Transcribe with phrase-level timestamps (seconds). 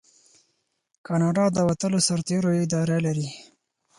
[1.07, 3.27] کاناډا د وتلو سرتیرو اداره لري.